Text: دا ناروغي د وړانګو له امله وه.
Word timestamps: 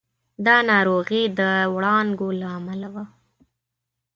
دا 0.45 0.55
ناروغي 0.71 1.23
د 1.39 1.41
وړانګو 1.73 2.27
له 2.39 2.47
امله 2.57 2.89
وه. 2.93 3.05